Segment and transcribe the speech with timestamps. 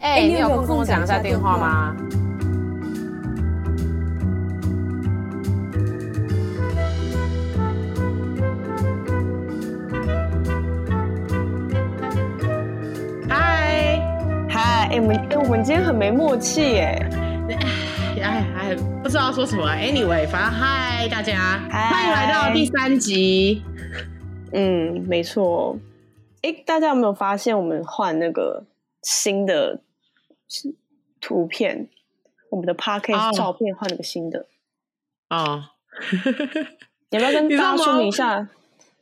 [0.00, 1.96] 哎、欸，你有空跟我讲一下电话吗？
[13.28, 14.00] 嗨
[14.48, 17.08] 嗨，哎，我们哎，我们今天很没默契耶。
[18.20, 19.64] 哎哎，不知道说什么。
[19.70, 21.92] Anyway，反正嗨大家，Hi.
[21.92, 23.62] 欢迎来到第三集。
[24.52, 25.78] 嗯，没错。
[26.42, 28.64] 哎，大家有没有发现我们换那个
[29.10, 29.80] 新的
[31.18, 31.88] 图片？
[32.50, 34.46] 我们的 p a r k a 照片换了个新的。
[35.28, 35.54] 啊、 oh.
[35.54, 35.62] oh.
[37.08, 38.46] 要不要跟大家说明一下？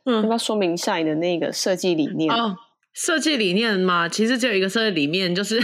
[0.05, 2.33] 嗯，要不要说明一下你的那个设计理念？
[2.33, 2.51] 哦、oh.，
[2.93, 5.61] 设计理念嘛，其实只有一个设计理念，就是。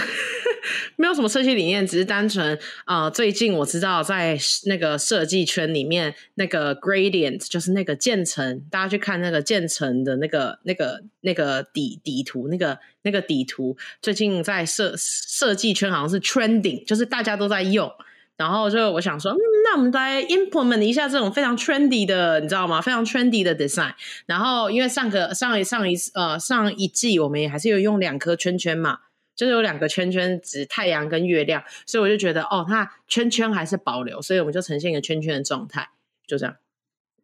[0.96, 17.92] 没有什么设计理念，只是单纯啊、最近我知道在那个设计圈里面，那个 gradient 就是那个渐层，大家去看那个渐层的那个、那个、那个底底图，那个那个底图，最近在设设计圈好像是 trending，就是大家都在用。
[18.36, 22.82] 然后就我想说，嗯，那我们来 implement 一下这种非常 trendy 的，你知道吗？
[22.82, 23.94] 非常 trendy 的 design。
[24.26, 29.00] 然后因为上个上一上一呃上一季我们也还是有用两颗圈圈嘛。
[29.36, 35.90] 就是有两个圈圈指太阳跟月亮，所以我就觉得哦，它圈圈还是保留，所以我们就呈现一个圈圈的状态，
[36.28, 36.56] 就这样，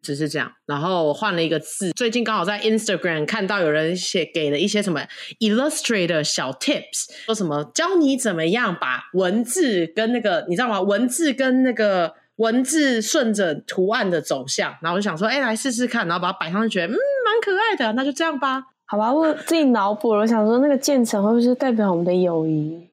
[0.02, 0.52] 只是这样。
[0.66, 5.06] 然后我换了一个字，最近刚好在 Instagram 看到有人写给了一些什么
[5.38, 10.80] Illustrator 小 tips，说什么教你怎么样把文字跟那个你知道吗？
[10.80, 18.64] 文字跟那个文字顺着图案的走向，然后我就想说，哎，来试试看，然后把它摆上去，觉得嗯，蛮可爱的，那就这样吧。
[18.90, 22.88] 好吧，我自己脑补了，我想说那个渐层会不会是代表我们的友谊？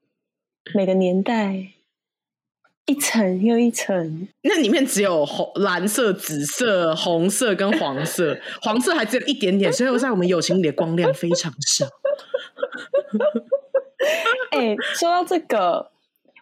[0.72, 1.56] 每个年代
[2.86, 11.84] 一层又一层，那里面只有红、蓝色、紫色、红色跟黄色，黄色还只有一点点，所以我在我们友情里的光亮非常少。
[14.52, 15.90] 哎、欸，说到这个，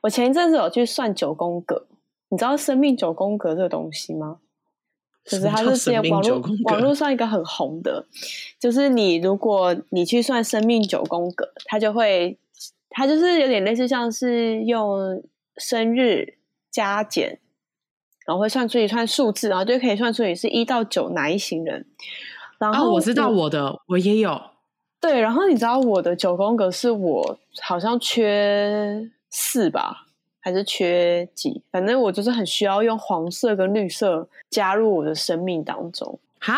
[0.02, 1.86] 我前一阵子有去算九宫格，
[2.28, 4.36] 你知道生命九宫格这个东西吗？
[5.26, 8.06] 就是它是些网络网络上一个很红的，
[8.60, 12.38] 就是你如果你去算生命九宫格，它就会，
[12.88, 15.22] 它就是有点类似像是用
[15.56, 16.34] 生日
[16.70, 17.40] 加减，
[18.24, 21.84] 然后会算出一串数字，然后就可以算出你是一到九哪一行人。
[22.58, 24.40] 然后、哦、我知道我的，我也有。
[25.00, 30.05] 对，然后你知道我的九宫格是我好像缺四吧。
[30.46, 31.60] 还是缺几？
[31.72, 36.20] 反正我就是很需要用黄色跟绿色加入我的生命当中。
[36.38, 36.52] 好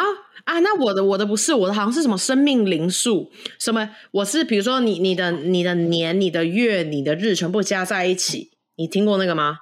[0.45, 3.31] 啊，那我的我的不是，我的好像是什么生命灵数？
[3.59, 3.89] 什么？
[4.11, 9.61] 我是比如说你你的你的年、你的月、你的日全部加在一起，你听过那个吗？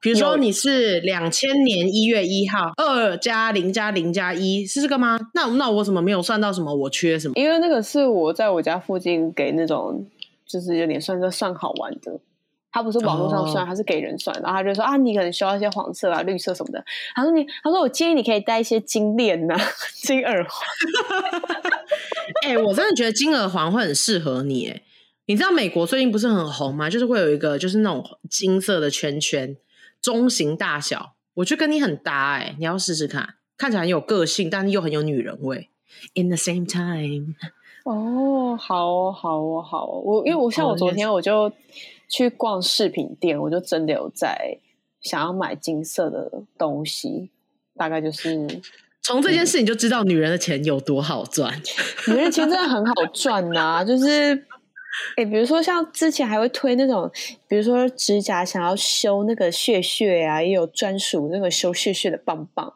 [0.00, 5.18] 比如说你是两千年一月一号，二加零加零加一，是这个吗？
[5.34, 6.72] 那那我怎么没有算到什么？
[6.72, 7.34] 我缺什么？
[7.34, 10.06] 因为那个是我在我家附近给那种，
[10.46, 12.20] 就是有点算是算好玩的。
[12.74, 13.78] 他不是网络上算，他、oh.
[13.78, 16.84] 是给人算，然后他就说啊，你可能需要一些黄色啊、绿色什么的。
[17.14, 19.60] 他说你，他说我建议你可以戴一些金链呐、啊、
[19.94, 20.50] 金耳环。
[22.42, 24.66] 哎、欸，我真的觉得金耳环会很适合你。
[24.66, 24.82] 哎，
[25.26, 26.90] 你知道美国最近不是很红吗？
[26.90, 29.56] 就是会有一个就是那种金色的圈圈，
[30.02, 32.32] 中型大小，我觉得跟你很搭。
[32.32, 35.70] 哎，你要试试看，看起来很有个性，但是又很有女人味。
[36.16, 37.36] In the same time，
[37.84, 40.00] 哦，好哦，好哦，好哦。
[40.04, 41.52] 我因为我像我昨天我就。
[42.08, 44.58] 去逛饰品店，我就真的有在
[45.00, 47.30] 想要买金色的东西，
[47.76, 48.60] 大概就是
[49.02, 51.60] 从这件事你就知道女人的钱有多好赚。
[52.08, 54.34] 女人钱真的很好赚呐、啊，就是
[55.16, 57.10] 哎、欸，比如说像之前还会推那种，
[57.48, 62.72] 比如说指甲想要修那个屑屑啊，也有专属那个修屑屑的棒棒，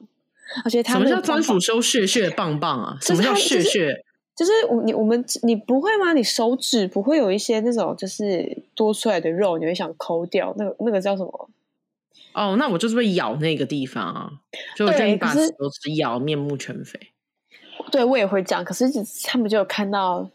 [0.65, 2.99] 而且他们什么叫专属修屑屑的棒棒啊？
[3.01, 4.05] 什么叫屑屑？
[4.39, 6.13] 就是我你我们你不会吗？
[6.13, 11.51] 你手指不会有一些那种就是多出来的肉，你会想抠掉那个那个叫什么？
[12.35, 14.31] 哦，那我就是会咬那个地方啊，
[14.77, 15.43] 就我你把手
[15.83, 17.01] 指咬面目全非。
[17.91, 18.87] 对，我也会这样，可是
[19.25, 20.31] 他们就有看到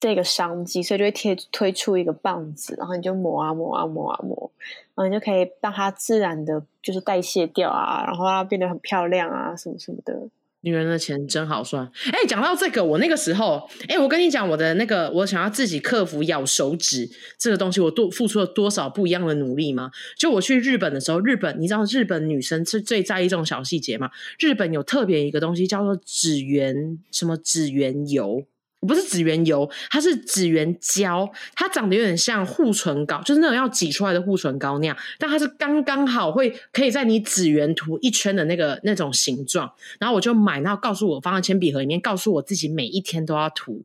[0.00, 4.50] 这个商机，所以就会贴推出一个棒子，然后你就磨啊磨啊磨啊磨，
[4.96, 10.28] 然后你就可以让它自然的就是代谢掉啊，然后让它变得很漂亮啊，什么什么的。
[10.64, 11.88] 女人的钱真好赚。
[12.10, 17.08] 哎、欸，讲到这个，我那个时候，哎、我跟你讲，我的那个，我想要自己克服咬手指
[17.38, 19.90] 这个东西，我多付出了多少不一样的努力吗？
[20.18, 24.10] 就我去日本的时候，日本，你知道日本女生是最在意这种小细节吗？
[24.38, 28.44] 日本有特别一个东西叫做指缘，什么指缘油。
[28.86, 39.72] 不是指缘油，它是指缘胶，它长得有点像护唇膏，就是那种要挤出来的护唇膏那样，但它是刚刚好会可以在你指缘涂一圈的那个那种形状。
[39.98, 43.82] 然后我就买，然后告诉我放在铅笔盒里面，告诉我自己每一天都要涂。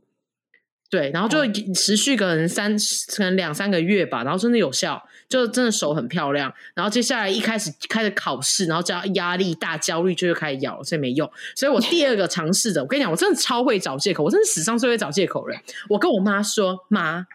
[0.90, 1.38] 对，然后就
[1.74, 2.76] 持续可能三
[3.16, 6.52] 可能两三个月吧，然后真的有效，就真的手很漂亮。
[6.74, 11.32] 然后接下来一开始开始考试，然后加压力大、焦虑，就又开始咬，所以没用。
[11.56, 15.62] 所以我第二个尝试的，我跟你讲，我真的超会找借口，我真的史上最会找借口人。
[15.90, 17.28] 我跟我妈说，妈，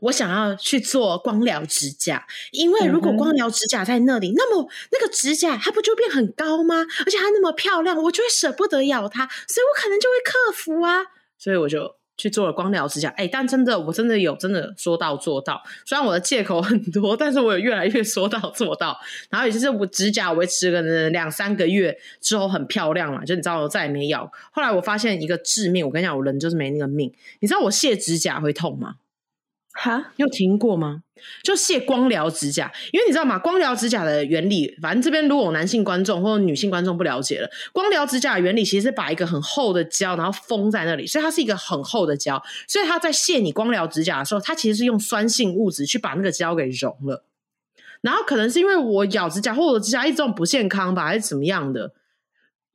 [0.00, 6.84] 我想要去做光疗指甲，因为如果光疗指甲在那里，嗯、那么那个指甲它不就变很高吗？
[7.06, 11.04] 而且它那么漂亮，我就会舍不得咬它，所以我可能就会克服啊。
[11.38, 11.96] 所以我就。
[12.16, 15.62] 去做了光疗指甲，哎、但真的，我真的有真的说到做到。
[15.84, 18.98] 虽然我的借口很多，但是我有越来越说到做到。
[19.30, 24.30] 然后也就是我指甲维持了两三个月之后很漂亮嘛，就你知道我再也没咬。
[24.52, 27.12] 后来我发现一个致命，我跟你讲，我人就是没那个命。
[27.40, 28.94] 你知道我卸指甲会痛吗？
[29.74, 31.02] 哈，有听过吗？
[31.42, 33.38] 就卸光疗指甲，因为你知道吗？
[33.38, 47.24] 光疗指甲的原理，反正这边如果有男性观众或者女性观众不了解了，光疗指甲的原理其实是把一个很厚的胶，然后封在那里，所以它是一个很厚的胶，所以它在卸你光疗指甲的时候，它其实是用酸性物质去把那个胶给溶了。
[48.00, 51.92] 然后可能是因为我咬指甲或者指甲一直这种不健康吧，还是怎么样的？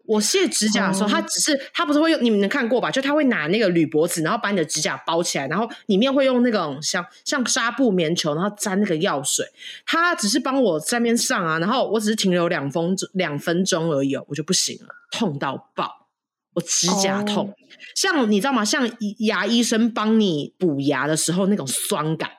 [0.09, 2.89] 我卸指甲的时候，他只是他不是会用，你们能看过吧？
[2.89, 9.45] 就他会拿那个铝箔纸，然后把你的指甲包起来，然后里面会用那种像像纱布棉球，然后沾那个药水。
[9.85, 16.07] 他只是帮我在那边上啊，然后我只是停留两分钟两分钟而已，我就不行了，痛到爆，
[16.55, 17.55] 我指甲痛，oh.
[17.95, 18.65] 像你知道吗？
[18.65, 18.89] 像
[19.19, 22.31] 牙医生帮你补牙的时候那种酸感，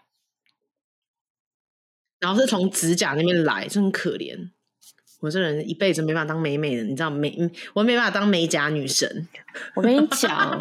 [2.19, 4.51] 然后是从指甲那边来，真可怜。
[5.21, 7.37] 我这人一辈子没办法当美美的，你知道美，
[7.75, 9.29] 我没办法当美甲女神。
[9.75, 10.61] 我跟你讲，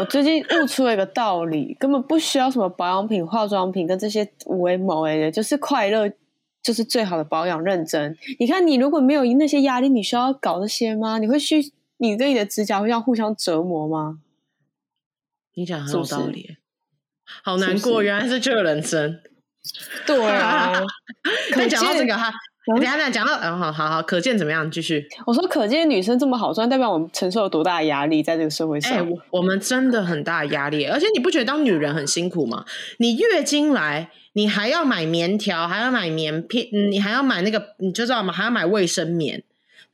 [0.00, 6.10] 我最近悟出了一个道理，根本不需要什么保养品、化妆品跟这些无为某为的，就是快乐
[6.62, 7.62] 就是最好的保养。
[7.62, 11.18] 认真，你看你如果没有那些压力，你需要搞这些吗？
[11.18, 14.18] 你会去你跟你的指甲会这样互相折磨吗？
[15.54, 16.58] 你讲很有道理，是是
[17.44, 19.20] 好难过，原来是这个人生。
[20.06, 20.72] 对啊，
[21.54, 22.32] 但讲到这个哈。
[22.74, 24.68] 等下，等下讲到，嗯，好好好，可见怎么样？
[24.70, 25.06] 继续。
[25.26, 28.92] 我说，可见女生这么好赚，代表我们承受了多大的压力，在这个社会上。
[28.92, 32.64] 欸，我们真的很大的压力，而且你不觉得当女人很辛苦吗？
[32.98, 38.32] 你月经来，你还要买棉条，还要买棉片，你还要买那个，你就知道吗？
[38.32, 39.44] 还要买卫生棉。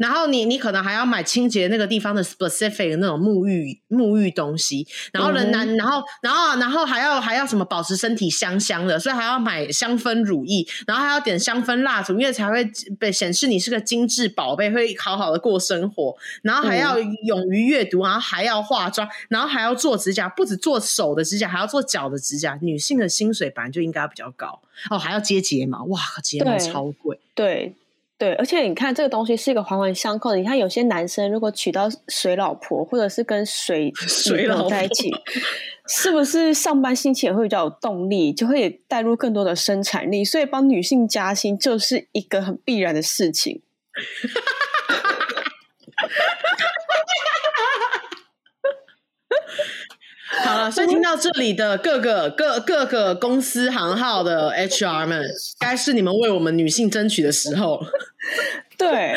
[0.02, 12.68] 然后你你可能还要买清洁那个地方的 specific 那种沐浴沐浴东西，然后人男、嗯，然后然后然后还要还要什么保持身体香香的，所以还要买香氛乳液，然后还要点香氛蜡烛，因为才会
[12.98, 16.12] 被显示你是个精致宝贝，会好好的过生活。
[16.42, 22.58] 然后还要勇于阅读，然后还要化妆，然后还要做指甲，不止做手的指甲，还要做脚的指甲。
[22.60, 24.60] 女性的薪水本来就应该比较高
[24.90, 27.74] 哦，还要接睫毛，哇，睫毛超贵，对。
[28.22, 30.36] 对，而且你看这个东西是一个环环相扣的。
[30.36, 35.10] 你看有些男生如果娶到水老婆，或者是跟水 水老婆在一起，
[35.88, 40.24] 是不是上班心情也会比较有动力，就会带入更多的生产力？
[40.24, 43.60] 所以帮女性加薪就是一个很必然的事情。
[50.44, 55.22] 好了，所以听到这里的各个各各个公司行号的 HR 们，
[55.58, 57.84] 该是你们为我们女性争取的时候。
[58.78, 59.16] 对，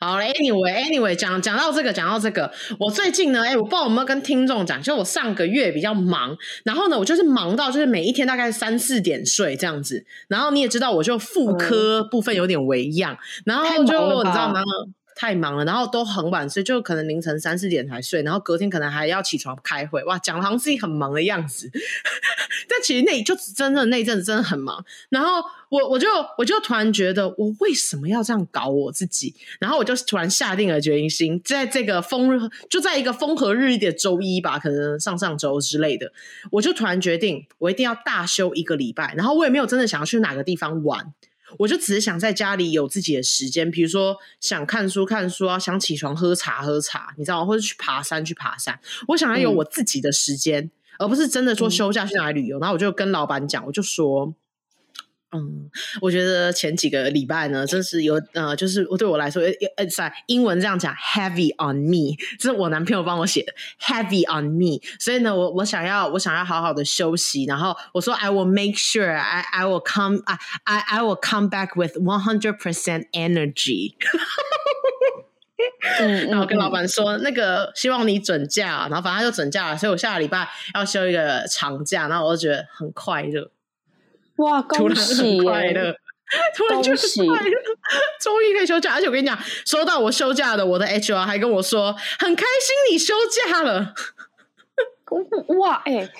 [0.00, 14.60] 好了，Anyway，Anyway，讲讲到这个，讲到这个，我最近呢，哎、欸，我不知道有没有跟听众讲，就我上个月比较忙，然后呢，我就是忙到就是每一天大概三四点睡这样子，然后你也知道，我就妇科部分有点微恙，嗯、然后就你知道吗？
[15.16, 20.04] 太忙了，然后都很晚睡，就可能凌晨三四点才睡，然后隔天可能还要起床开会。
[20.04, 21.70] 哇，讲的好像自己很忙的样子，
[22.68, 24.84] 但其实那就真的那阵子真的很忙。
[25.08, 26.06] 然后我我就
[26.36, 29.34] 我就突然觉得，我为什么要这样搞我自己？
[29.58, 36.12] 然后我就突然下定了决心，在这个风就在一个风和日丽的周一吧，可能上上周之类的，
[36.50, 39.14] 我就突然决定，我一定要大休一个礼拜。
[39.16, 41.14] 然后我也没有真的想要去哪个地方玩。
[41.58, 47.46] 我就只是想在家里有自己的时间，比如说想看书看书啊，想起床喝茶喝茶，你知道吗？
[47.46, 48.78] 或者去爬山去爬山。
[49.08, 50.70] 我想要有我自己的时间，嗯，
[51.00, 52.58] 而不是真的说休假去哪里旅游。
[52.58, 52.60] 嗯。
[52.60, 54.34] 然后我就跟老板讲，我就说。
[55.32, 55.68] 嗯，
[56.00, 59.42] 我觉得前几个礼拜呢，真是有呃，就是我对我来说，
[59.76, 64.80] 呃，在英文这样讲，heavy on me，这是我男朋友帮我写的，heavy on me。
[65.00, 72.20] 所以呢，我我想要我想要好好的休息，然后我说，I will make sure I I will come I I I will come back with one
[72.20, 73.94] hundred percent energy。
[75.98, 83.50] 嗯，然后跟老板说，那个希望你准假，然后反正他就准假了，所以我下个礼拜要休一个长假，然后我就觉得很快乐。
[84.36, 85.40] 哇，恭喜！
[85.42, 85.94] 快乐，
[86.56, 87.50] 突然就是快乐，
[88.20, 88.94] 终于可以休假。
[88.94, 93.14] 而且我跟你讲，收到我休假的，我的 HR 还跟我说，很开心你休
[93.46, 93.94] 假了。
[95.60, 96.12] 哇，哎、欸，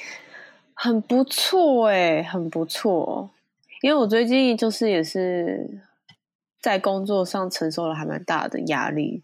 [0.74, 3.30] 很不错，哎，很不错。
[3.82, 5.82] 因为我最近就是也是
[6.60, 9.22] 在工作上承受了还蛮大的压力，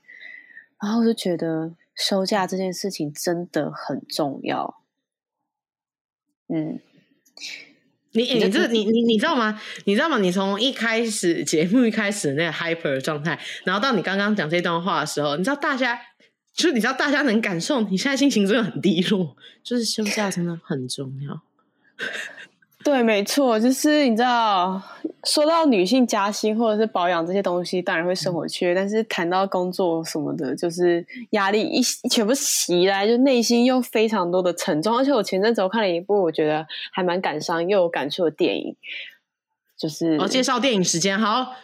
[0.82, 4.82] 然后我就觉得休假这件事情真的很重要。
[6.48, 6.80] 嗯。
[8.12, 9.60] 你你这你你你知道吗？
[9.84, 10.18] 你知道吗？
[10.18, 15.98] 你从一开始节目一开始那个 hyper 的状态，然后到你刚刚讲这段话的时候，你知道大家
[16.54, 21.42] 就是你知道大家能感受你现在心情真的很低落，就是休假真的很重要。
[22.84, 24.80] 对，没错，就是你知道，
[25.24, 34.96] 说到女性加薪或者是保养这些东西，当然会生活缺，嗯、但是谈到工作什么的，就是压力一全部袭来，就内心又非常多的沉重。
[34.96, 38.76] 而且我前阵子我看了一部我觉得还蛮感伤又有感触的电影，
[39.78, 41.54] 就是哦，介绍电影时间好。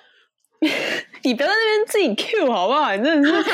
[1.23, 2.95] 你不要在那边自己 Q 好不好？
[2.97, 3.35] 你真的是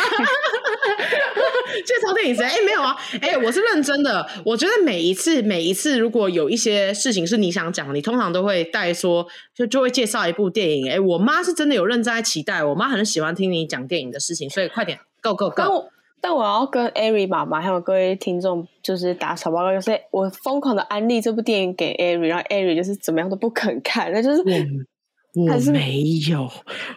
[1.85, 2.45] 介绍电影谁？
[2.45, 4.27] 哎、欸，没有啊，哎、欸，我是认真的。
[4.45, 10.89] 我觉得每一次，每一次，如果有一些事情是你想讲，你通常都会带说，就就会介绍一部电影。
[10.89, 15.55] 哎、欸，我妈是真的有认真在期待，我妈很喜欢听你讲电影的事情，所以快点，Go Go Go！
[15.57, 15.89] 但我，
[16.21, 24.43] 但我要跟艾瑞妈妈还有各位听众就是打小报告，就是我疯狂的安利这部电影给艾瑞然后艾瑞就是怎么样都不肯看，那就是。
[24.47, 24.87] 嗯
[25.35, 26.49] 我没有，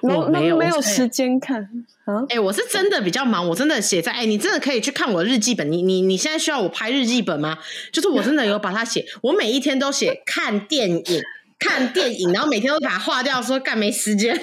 [0.03, 1.60] 我没有，没有时间看
[2.06, 2.22] 啊！
[2.29, 5.72] 哎、欸，我是真的比较忙，我真的写在哎、欸，你真的可以去看我的日记本。
[5.72, 7.58] 你你你现在需要我拍日记本吗？
[7.91, 11.22] 就是我真的有把它写，我每一天都写 看电影，
[11.58, 14.39] 看电影，然后每天都把它划掉，说干没时间。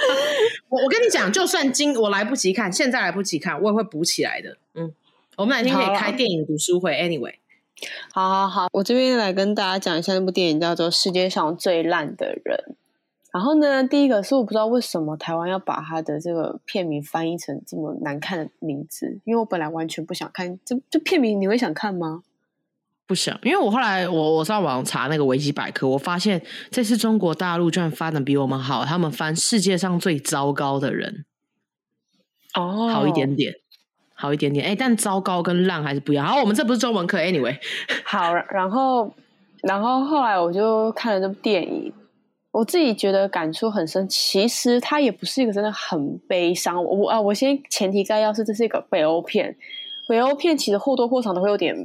[0.70, 4.56] 我我跟你讲，就算今我来不及看，现在来不及看，我也会补起来的。
[4.74, 4.92] 嗯，
[5.36, 6.92] 我们哪天可以开电影读书会。
[6.92, 7.34] Anyway，
[8.12, 12.64] 好好好，我这边来跟大家讲一下那部电影，叫做《世界上最烂的人》。
[13.36, 22.22] 然后呢，第一个是我不知道为什么台湾要把它的这个片名翻译成这么难看的名字，因为我本来完全不想看这这片名，你会想看吗？
[23.06, 26.40] 不想，因为我后来我我上网查那个维基百科，我发现
[26.70, 31.26] 这次中国大陆居然翻的比我们好，他们翻世界上最糟糕的人
[32.54, 33.52] 哦，好一点点，
[34.14, 36.26] 好一点点，哎，但糟糕跟烂还是不一样。
[36.26, 37.58] 好，我们这不是中文课，anyway，
[38.02, 39.14] 好，然后
[39.62, 41.92] 然后后来我就看了这部电影。
[42.56, 46.82] 我自己觉得感触很深，其实它也不是一个真的很悲伤。
[46.82, 49.54] 我啊，我先前提概要是这是一个北欧片，
[50.08, 51.76] 北欧片其实或多或少都会有点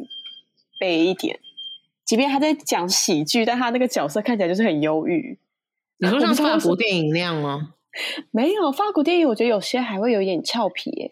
[0.79, 1.37] 悲一点。
[2.05, 5.37] 即便他在讲喜剧，但他那个角色看起来就是很忧郁。
[5.97, 7.73] 你说像法国电影那样吗？
[8.31, 11.11] 没有，法国电影我觉得有些还会有一点俏皮耶，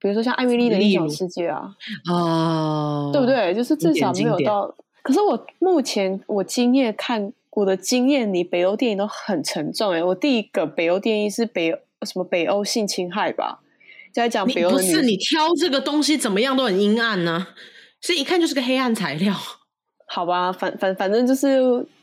[0.00, 1.76] 比如说像艾米丽的异想世界啊，
[2.10, 3.52] 哦，对不对？
[3.52, 4.74] 就是至少没有到。
[5.02, 7.30] 可是我目前我经验看。
[7.58, 10.00] 我的经验里，北欧电影都很沉重诶。
[10.00, 11.70] 我第一个北欧电影是北
[12.06, 13.60] 什么北欧性侵害吧，
[14.12, 14.76] 就在讲北欧的。
[14.76, 17.48] 不是你挑这个东西怎么样都很阴暗呢、啊，
[18.00, 19.34] 所以一看就是个黑暗材料。
[20.06, 21.58] 好吧，反反反正就是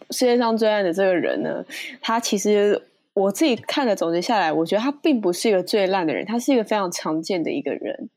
[0.10, 1.64] 世界上最烂的这个人呢，
[2.02, 2.82] 他其实
[3.14, 8.10] 我自己看了总结下来，我觉得他并不是一个最烂的人，他是一个非常常见的一个人。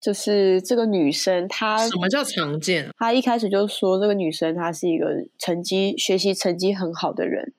[0.00, 2.90] 就是这个女生，她什么叫常见？
[2.98, 7.54] 她一开始就说这个女生她是一个成绩学习成绩很好的人，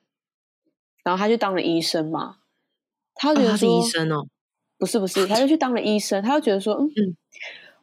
[1.04, 2.36] 然后她就当了医生嘛。
[3.14, 4.26] 她觉得她是医生哦，
[4.78, 6.22] 不是不是，她就去当了医生。
[6.22, 7.16] 她就觉得说，嗯嗯，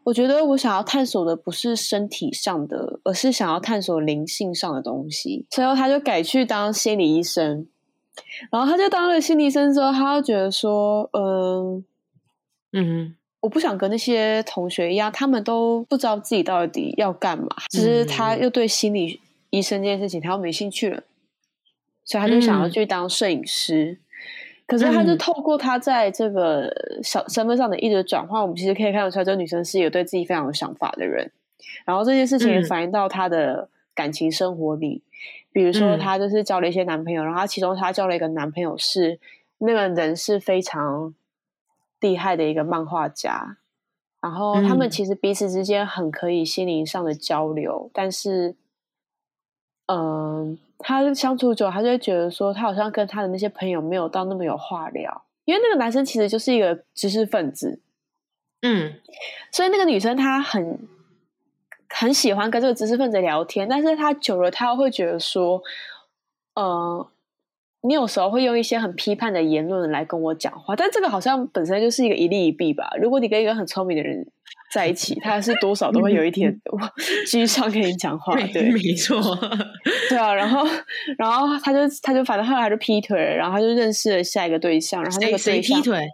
[0.06, 5.46] 我觉得我想要探索的不是身体上的，而是想要探索灵性上的东西。
[5.50, 7.68] 最后，她就改去当心理医生。
[8.50, 11.84] 然后，她就当了心理医生之后，她就觉得说，嗯
[12.72, 13.16] 嗯。
[13.46, 17.48] 我不想跟那些同学一样，他们都不知道自己到底要干嘛。
[17.70, 19.22] 只是他又对心理
[19.52, 21.04] 医生这件事情他又没兴趣了，
[22.04, 23.92] 所以他就想要去当摄影师。
[23.92, 23.98] 嗯、
[24.66, 26.74] 可是他就透过他在这个
[27.04, 31.32] 小身份上的一直转换，我们其实可以看得出来，这个女生是一个对自己非常有想法的人。
[31.86, 35.04] 然后这件事情也反映到她的感情生活里，
[35.54, 39.20] 比如说她就是交了一些男朋友，然后其中她交了一个男朋友是
[39.60, 41.14] 那个人是非常。
[42.06, 43.58] 厉害的一个漫画家，
[44.22, 48.56] 然后他们其实彼此之间很可以心灵上的交流，嗯、但是，
[49.88, 57.80] 嗯、呃，他相处久，他就会觉得说，他好像跟他的那些朋友没有到那么有话聊，因为那个男生其实就是一个知识分子，
[58.62, 59.00] 嗯，
[59.52, 60.88] 所以那个女生她很
[61.90, 65.64] 很喜欢跟这个知识分子聊天，但是她久了，她会觉得说，
[66.54, 67.08] 嗯、呃。
[67.88, 72.90] 你有时候会用一些很批判的言论来跟我讲话，但这个好像本身就是一个一利一弊吧。
[73.00, 74.26] 如果你跟一个很聪明的人
[74.74, 76.60] 在一起，他是多少都会有一天
[77.28, 79.22] 居上跟你讲话，对，没错，
[80.10, 80.34] 对啊。
[80.34, 80.68] 然后，
[81.18, 86.08] 然后他就他就反正后来就劈腿，然后他就认识了下一个对象，然后那个对象劈腿，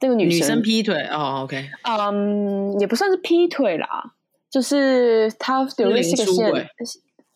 [0.00, 4.12] 那个女生，劈腿哦，OK，嗯，也不算是劈腿啦，
[4.50, 6.68] 就是他有一个是个线，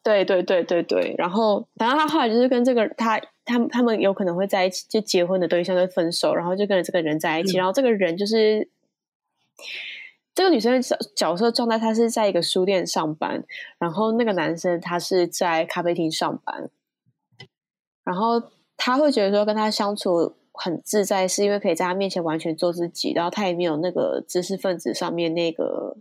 [0.02, 1.14] 对对对对对。
[1.18, 7.56] 然后，然后他后来就是跟这个他他们他们有可能会在一起，就结婚的对象就分手，然后就跟着这个人在一起。
[7.56, 8.68] 嗯、然后这个人就是
[10.34, 13.44] 这个女生的角角色状态，她是在一个书店上班，
[13.78, 16.70] 然后那个男生他是在咖啡厅上班，
[18.02, 18.42] 然后
[18.76, 25.96] 他会觉得说跟他相处很自在，是因为可以在他面前完全做自己，然后他也没有那个知识分子上面那个。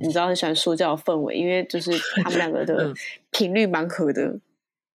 [0.00, 1.90] 你知道很喜欢说教的氛围，因为就是
[2.22, 2.94] 他们两个的
[3.32, 4.38] 频率蛮合的，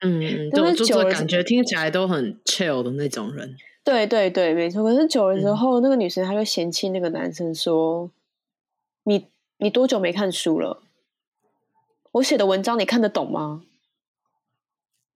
[0.04, 3.56] 嗯，就就感觉听起来都很 chill 的那种人。
[3.84, 4.84] 对对对，没错。
[4.84, 8.10] 可是久了之后，嗯、那个女生她就嫌弃那个男生说
[9.06, 10.82] ：“你你多久没看书了？
[12.14, 13.64] 我写的文章你看得懂吗？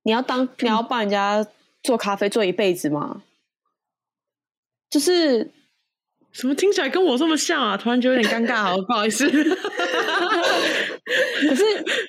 [0.03, 1.45] 你要当你要帮人家
[1.83, 3.23] 做咖啡做一辈子吗？
[4.89, 5.51] 就是。
[6.37, 7.75] ”怎么听起来跟我这么像啊？
[7.75, 9.25] 突然觉得有点尴尬，好不好意思。
[11.49, 11.63] 可是，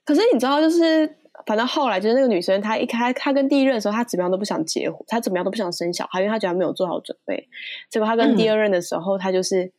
[0.04, 1.08] 可是你知道，就是
[1.48, 7.48] 反正后来就是那个女生，她一开她跟第一任的时候，她怎么样都不想结婚，她怎么样都不想生小孩，因为她觉得她没有做好准备。
[7.88, 9.72] 结果她跟第二任的时候，她、嗯、就是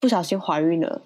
[0.00, 1.02] 不小心怀孕了，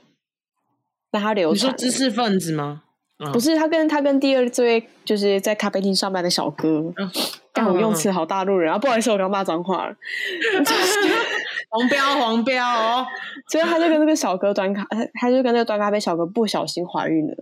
[1.10, 1.70] 那她流产。
[1.70, 2.84] 你说知识分子吗？
[3.32, 6.94] 不是，她跟她跟第二这位就是在咖啡厅上班的小哥。
[6.96, 7.10] 嗯
[7.56, 8.76] 但我用词好大陆人啊！
[8.76, 9.94] 不好意思，我刚骂脏话了。
[11.70, 13.06] 黄标，黄标哦！
[13.48, 14.84] 所以他就跟那个小哥端咖，
[15.20, 17.36] 她就跟那个端咖啡小哥不小心怀孕了。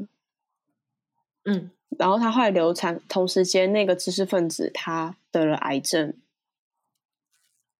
[1.45, 6.15] 嗯，然后他后来流产，同时间那个知识分子他得了癌症，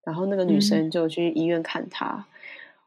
[0.05, 2.07] 然后那个女生就去医院看他。
[2.07, 2.25] 嗯、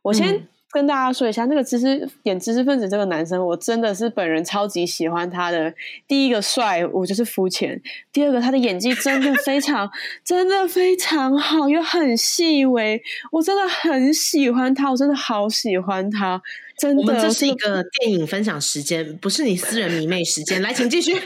[0.04, 0.48] 我先。
[0.72, 5.74] 跟大家说一下，那个知识演知识分子这个男生，我真的是本人超级喜欢他的。
[6.06, 7.80] 第一个帅，我就是肤浅；
[8.12, 9.90] 第二个，他的演技真的非常，
[10.26, 13.02] 真的非常好，又很细微，
[13.32, 16.42] 我真的很喜欢他，我真的好喜欢他。
[16.80, 20.62] 真的，我们这是一个电影分享时间，不是你私人迷妹时间。
[20.62, 21.14] 来，请继续。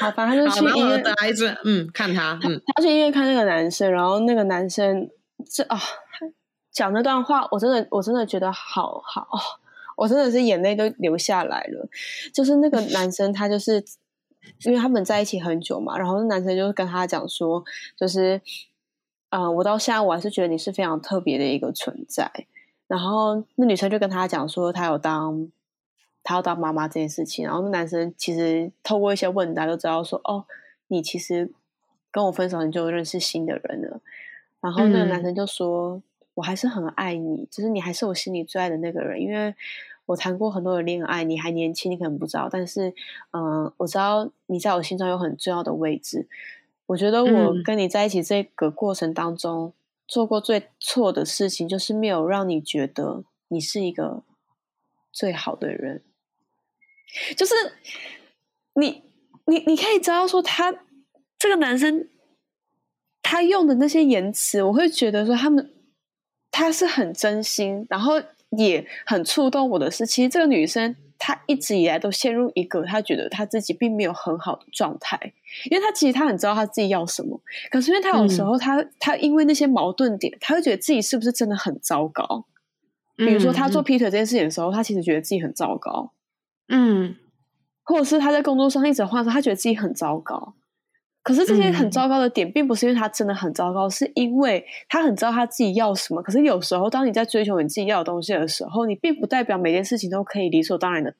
[0.00, 5.08] 好，反正他就去医院，孩子，嗯，看他，嗯，他去医院看那个男生，然后那个男生
[5.50, 5.80] 这啊。
[6.70, 9.40] 讲那段话，我真的，我真的觉得好好，哦，
[9.96, 11.88] 我真的是眼泪都流下来了。
[12.34, 13.82] 就是那个男生，他就是
[14.66, 17.64] 因为他们在一起很久嘛，然后那男生就跟他讲说，
[17.98, 18.42] 就是，
[19.30, 22.30] 嗯、呃，我到现在我还是觉得你是非常特别的一个存在。
[22.86, 25.50] 然后那女生就跟他讲说，他有当，
[26.22, 27.44] 他要当妈妈这件事情。
[27.44, 30.44] 然后那男生其实透过一些问答，就知道说，哦，
[30.88, 31.50] 你其实
[32.10, 34.00] 跟我分手，你就认识新的人了。
[34.60, 35.96] 然后那个男生就说。
[35.96, 36.02] 嗯
[36.36, 39.54] 我还是很爱你，就是你还是我心里最爱的那个人，因为
[40.04, 42.90] 我谈过很多的恋爱，你还年轻，你可能不知道，但是，
[43.30, 46.28] 嗯、呃，我知道你在我心中有很重要的位置。
[46.84, 49.72] 我觉得我跟你在一起这个过程当中，嗯、
[50.06, 54.24] 做过最错的事情，就是没有让你觉得你是一个
[55.12, 56.04] 最好的人。
[57.36, 57.54] 就是
[58.74, 59.02] 你，
[59.46, 60.72] 你，你可以知道说他
[61.38, 62.08] 这个男生，
[63.22, 65.72] 他用的那些言辞，我会觉得说他们。
[66.58, 68.14] 他是很真心，然后
[68.56, 75.18] 也很触动我的是，其实这个女生她一直以来都陷入一个他觉得他自己并没有很好的状态，
[75.70, 82.44] 因为他其实他很知道他自己要什么，可是因为他有时候她她、嗯、因为那些矛盾点，他会觉得自己是不是真的很糟糕。
[83.16, 86.12] 比如说他做劈腿这件事情的时候，他其实觉得自己很糟糕，
[86.68, 87.16] 嗯，
[87.82, 90.54] 或者是他在工作上一直换的时候，她觉得自己很糟糕。
[91.26, 96.22] 可是这些很糟糕的点，并不是因为他真的很糟糕，嗯、是因为他很知道他自己要什么。
[96.22, 101.12] 可是有时候，当你在追求你自己要的东西的时候，你并不代表每件事情都可以理所当然的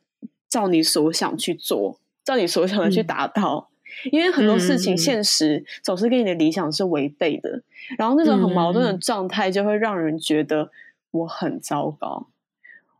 [0.49, 3.69] 照你所想去做，照你所想的去达到。
[4.05, 7.61] 嗯、因为很多事情，现实总是跟你的理想是违背的。
[7.99, 10.71] 然后那种很矛盾的状态，就会让人觉得
[11.11, 12.29] 我很糟糕。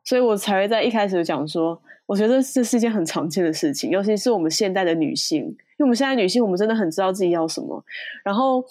[0.03, 5.57] 所以我才会在一开始就讲说，我觉得这是一件很常见的事情，尤其是我们现代的女性。
[5.79, 7.85] 因为我们现在女性，我们真的很知道自己要什么。
[8.25, 8.65] 然后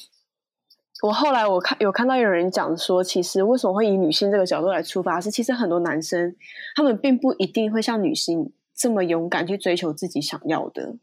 [1.03, 6.35] 我后来我看有看到有人讲说，其实为什么会以女性这个角度来出发，是其实很多男生
[6.75, 10.95] 他们并不一定会像女性这么勇敢去追求自己想要的，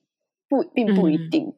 [0.49, 1.55] 不，并不一定。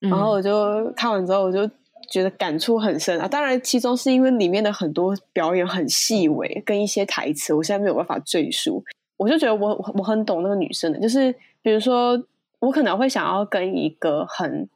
[0.00, 1.70] 嗯、然后我就看完之后，我就
[2.10, 3.28] 觉得感触很深啊。
[3.28, 8.82] 当然，其中是因为里面的很多表演很细微，跟一些台词，我现在没有办法赘述。
[9.18, 12.20] 我就觉得我我很懂那个女生的，就是比如说。
[12.62, 14.68] 我可能会想要跟一个很，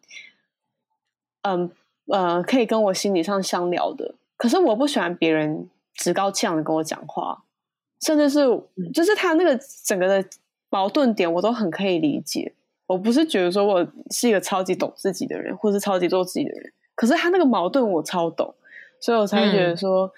[1.42, 1.70] 嗯
[2.08, 7.44] 呃，可以跟我心理上相聊的，可是我不喜欢别人趾高气扬的跟我讲话，
[8.00, 8.40] 甚至是
[8.92, 10.28] 就是他那个整个的
[10.68, 12.52] 矛盾点，我都很可以理解。
[12.88, 18.52] 我不是觉得说我是一个超级懂自己的人，或是超级做自己的人，可是他那个矛盾我超懂，
[19.00, 20.12] 所以我才觉得说、嗯、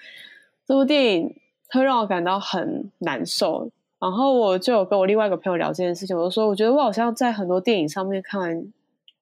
[0.66, 1.36] 这部电影
[1.68, 3.70] 会让我感到很难受。
[4.00, 8.72] 然后我就有跟我另外一个朋友聊这件事情，我就说，我觉得我好像在很多电影上面看完，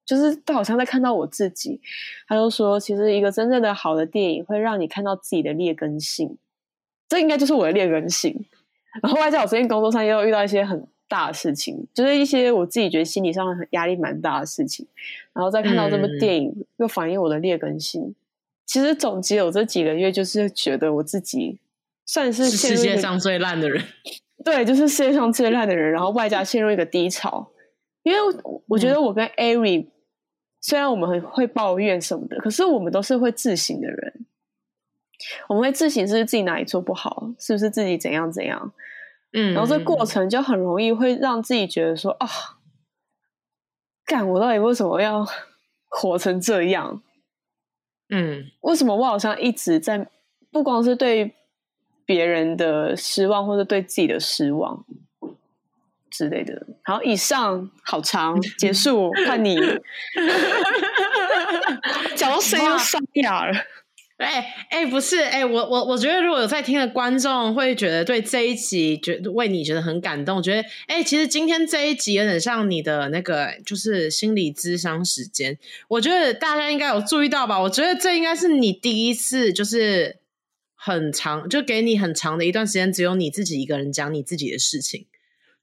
[0.05, 1.81] 就是都好像在看到我自己。
[2.29, 6.37] 他就说，其实一个真正的好的电影会让你看到自己的劣根性，
[7.09, 8.45] 这应该就是我的劣根性。
[9.03, 14.87] 然后外加我最近工作上也有遇到一些很大的事情，就是一些我自己觉得心理上很压力蛮大的事情，
[15.33, 18.15] 然后再看到这部电影，嗯、又反映我的劣根性。
[18.67, 21.59] 其实总结我这几个月，就是觉得我自己
[22.05, 23.83] 算是世界上最烂的人。
[24.45, 27.53] 对，就是世界上最烂的人，然后外加陷入一个低潮。
[28.03, 28.19] 因为
[28.69, 29.91] 我觉得我跟 Ari、嗯、
[30.61, 34.27] 虽然我们很会抱怨什么的，可是我们都是会自省的人。
[35.49, 38.73] 我们会自省，是不是自己哪里做不好，是不是自己怎样怎样。
[39.33, 42.29] 嗯，然后这过程就很容易会让自己觉得说啊，
[44.05, 45.27] 干我到底为什么要
[45.89, 47.03] 活成这样？
[48.11, 50.09] 嗯，为什么我好像一直在，
[50.53, 51.35] 不光是对。
[52.07, 54.85] 别人的失望，或者对自己的失望
[56.09, 56.67] 之类的。
[56.85, 59.59] 好，以上好长，结束，看你。
[62.15, 63.53] 讲到声音又沙哑了。
[64.19, 64.27] 哎
[64.71, 75.59] 哎、欸欸，不是哎、欸，我我我觉得，如果有在听的观众会觉得对这一集觉得为你觉得很感动，觉得哎、欸，其实今天这一集有点像你的那个就是心理咨商时间。
[75.89, 77.61] 我觉得大家应该有注意到吧？
[77.61, 80.21] 我觉得这应该是你第一次就是。
[80.87, 85.07] 很长，就给你很长的一段时间，只有你自己一个人讲你自己的事情。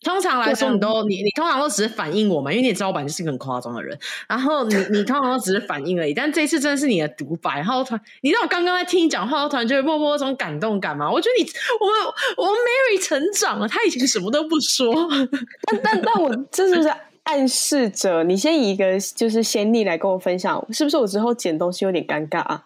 [0.01, 3.97] 通常来说，你都你你通常都只是反映我嘛，因为你知道我本来就是一个很夸张的人。
[4.27, 7.55] 然后你你通常都只是反应而已，但这一次真的是你的独白。
[7.55, 11.09] 然后突然，你知道我刚刚在听你讲话，我突然就会默默有种感动感嘛。
[11.09, 14.93] 我觉得你我我 Mary 成长了，他以前什么都不说，
[15.71, 22.65] 但但但我这是不是暗示着你先以一个就是先例来跟我分享，是不是我之后剪东西有点尴尬啊？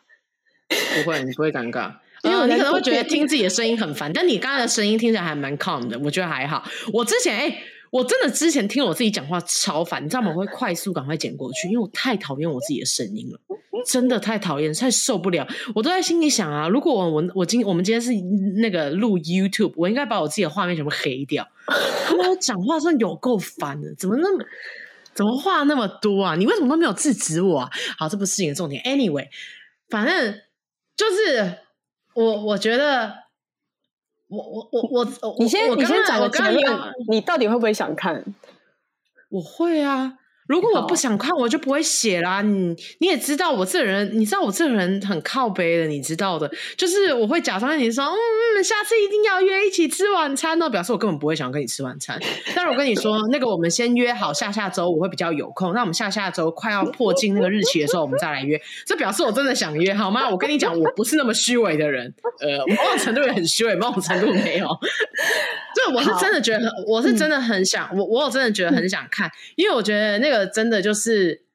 [0.69, 1.93] 不会，你不会尴尬。
[2.27, 6.63] 因为你可能会觉得听自己的声音很烦，但你刚才的声音听起来还蛮 calm 的，我觉得还好。
[6.93, 7.57] 我之前哎、欸，
[7.91, 10.31] 我真的之前听我自己讲话超烦，你知道吗？
[10.35, 13.39] 我会快速赶快剪过去，因为我太讨厌我自己的声音了，
[13.85, 15.47] 真的太讨厌，太受不了。
[15.73, 18.11] 我都在心里想啊，如果我我我今我们今天是
[18.61, 21.47] 那个录 YouTube，我应该把我自己的画面全部黑掉。
[22.05, 24.45] 他们讲话真的有够烦的，怎么那么
[25.13, 26.35] 怎么话那么多啊？
[26.35, 27.69] 你为什么都没有制止我啊？
[27.97, 28.83] 好，这不是事情的重点。
[28.83, 29.27] Anyway，
[29.89, 30.41] 反正
[30.97, 31.66] 就是。
[32.17, 33.13] 我我觉得，
[34.27, 38.25] 我我我我，你先我你先讲个结论，你到底会不会想看？
[39.29, 40.17] 我会啊。
[40.47, 42.41] 如果我不想看，我就不会写啦。
[42.41, 46.49] 你你也知道我这个人，你知道我这个人很靠背的，你知道的。
[46.77, 52.17] 就是我会假装跟你说，嗯，下次一定要约一起吃晚餐哦，表示我根本不会想跟你吃晚餐。
[52.55, 58.59] 但是我跟你说，那个我们先约好下下周我会比较有空，那我们下下周快要破近那个日期的时候，我们再来约。
[58.85, 60.29] 这表示我真的想约，好吗？
[60.29, 64.67] 我跟你讲，我不是那么虚伪的人，呃，某种程度也很虚伪，某种程度没有。
[65.75, 70.36] 对，我是真的觉得，我是真的很想，我我有真的觉得很想看，因为我觉得那个。
[70.45, 71.45] 真的就是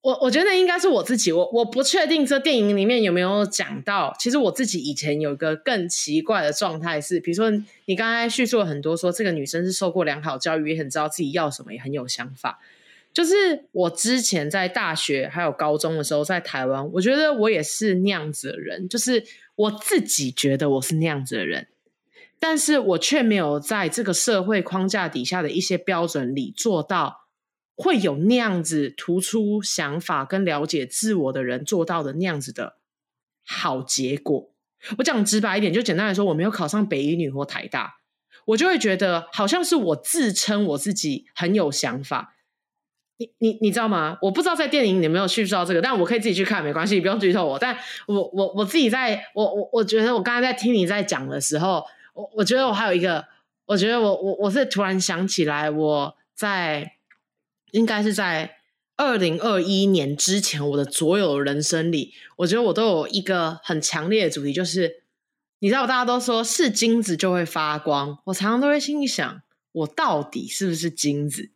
[0.00, 1.32] 我，我觉得应该是我自己。
[1.32, 4.14] 我我不确定这电影里面有没有讲到。
[4.18, 7.50] 其实我自己以前有一个更奇怪的状态是，比如说
[7.86, 12.60] 你刚才叙述了很多，说这个女生是受过良好教育，也很知道自己要什么，也很有想法。
[13.12, 19.24] 就是我之前在大学还有高中的时候，在台湾，我觉得我也是那样子的人，就是
[19.56, 21.66] 我自己觉得我是那样子的人，
[22.38, 27.27] 但是我却没有在这个社会框架底下的一些标准里做到。
[27.80, 32.78] 会有那样子突出想法跟了解自我的人做到的那样子的
[33.46, 34.50] 好结果。
[34.98, 38.00] 我讲直白一点，就简单来说，我没有考上北一女或台大，
[38.46, 42.34] 我就会觉得好像是我自称我自己很有想法。
[43.16, 44.18] 你你你知道吗？
[44.22, 47.56] 我不知道在电影里有没有叙述到这个，但我可以自己去看，没关系，你不用剧透我。
[47.56, 53.24] 但我我我自己在，我我我觉得我刚才在听你在讲的时候，我我觉得我还有一个，
[53.66, 56.97] 我觉得我我我是突然想起来我在。
[57.72, 58.56] 应该是在
[58.96, 65.04] 二零二一年之前，我的所有人生里，我觉得我都有一个很强烈的主题，就是
[65.60, 71.50] 你知道，大家都说是金子就会发光，我常常都会心里想，我到底是不是金子？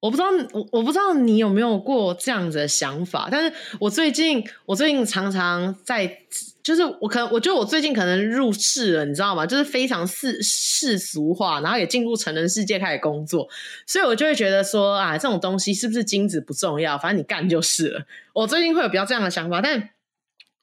[0.00, 6.18] 我不知道，我我不知道你有没有过这样子的想法，但是我最近，我最近常常在。
[6.62, 9.46] 就是我可能，我觉得我最近可能入世了，你知道吗？
[9.46, 13.48] 就是非常世世俗化，然后也进入成人世界开始工作，
[13.86, 18.04] 所以我就会觉得说啊，这种东西是不是金子不重要，反正你干就是了。
[18.32, 19.90] 我最近会有比较这样的想法，但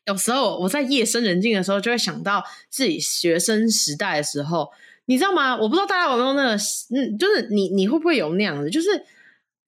[0.06, 4.70] 有时候我在夜深人静的时候，就会想到自己学生时代的时候，
[5.06, 5.56] 你知道吗？
[5.56, 6.56] 我不知道大家有没有那个，
[6.94, 8.90] 嗯，就是你你会不会有那样的，就是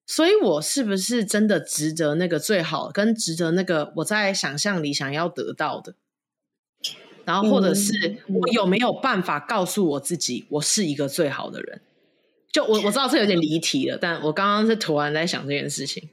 [0.07, 5.95] 所以，我是不是真的值得那个最好，跟值得那个我在想象里想要得到的？
[7.25, 11.81] 然后或者是我有没有办法告诉我自己，我是一个最好的人？
[12.53, 16.09] 就我我知道这有点离题了，但我刚刚是突然在想这件事情。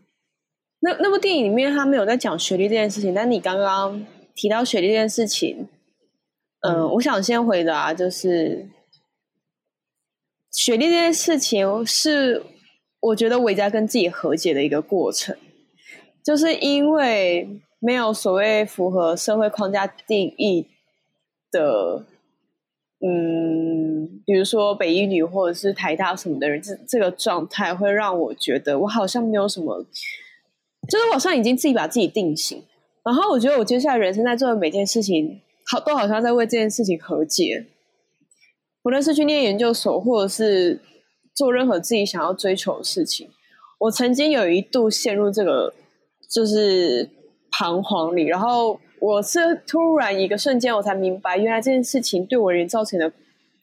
[0.80, 5.68] 那那部电影里面他没有在讲学历这件事情，但你刚刚提到学历这件事情，
[6.62, 8.70] 呃、嗯，我想先回答，就是
[10.50, 12.42] 学历这件事情是
[13.02, 15.36] 我觉得我在跟自己和解的一个过程，
[16.24, 20.68] 就是因为没有所谓符合社会框架定义
[21.50, 22.06] 的，
[23.00, 29.84] 嗯，比如说北一女或者是台大什么的人，这这个状态会让我觉得我好像没有什么。
[30.88, 32.60] 就是我好像已经自己把自己定型，
[33.04, 37.66] 然后我觉得我接下来人生在做的每件事情，好都好像在为这件事情和解。
[38.82, 40.80] 无论是去念研究所，或者是
[41.34, 43.30] 做任何自己想要追求的事情，
[43.80, 45.74] 我曾经有一度陷入这个
[46.30, 47.08] 就是
[47.50, 53.10] 彷徨里，然后我是突然一个瞬间，我才明白，原来这件事情对我而言造成的，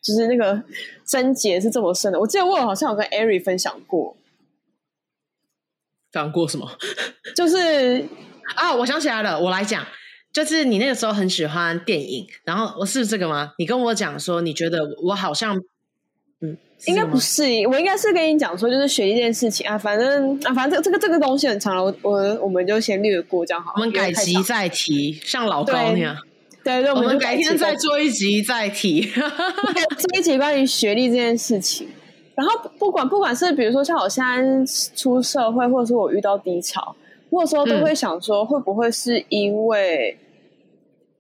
[0.02, 0.64] 就是那个
[1.06, 2.20] 症结是这么深的。
[2.20, 4.16] 我记得我好像有跟艾瑞分享过。
[6.12, 6.68] 讲过什么？
[7.36, 8.04] 就是
[8.56, 9.86] 啊，我想起来了，我来讲，
[10.34, 13.54] 就是你那个时候很喜欢电影，然后我是这个吗？
[13.60, 15.64] 你跟我讲说，你觉得我好像，嗯，
[16.86, 26.16] 应该不是，我应该是跟你讲说，就是学一件事情啊，反正啊，反正这个这个东西很长了，我我我们就先略过这样好，我们改集再提，像老高那样，
[26.64, 29.02] 对对，我们，改天再做一集再提，
[29.98, 31.88] 这一集关于学历这件事情。
[32.36, 34.42] 然后不管不管是比如说像我现在
[34.96, 36.96] 出社会，或者是我遇到低潮，
[37.30, 40.18] 或者说都会想说，会不会是因为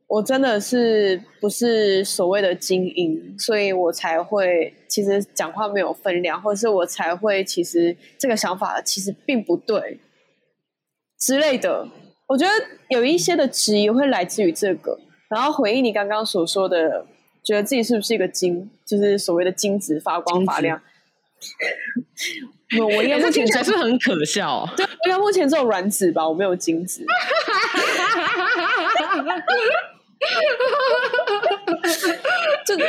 [0.10, 10.00] 我真的是不是所谓的精英，所以我才会其实讲话没有分量，或者是我才会其实这个想法其实并不对
[11.20, 11.88] 之类的。
[12.28, 12.52] 我觉得
[12.90, 17.06] 有一些的质疑会来自于这个，然后回应你刚刚所说的，
[17.44, 20.82] 觉得自己是不是一个金，就是所谓的金子发光发亮。
[22.80, 27.06] 我我应该目前才是很可笑，对，应该目前只有软纸吧，我没有金纸。
[32.66, 32.82] 就就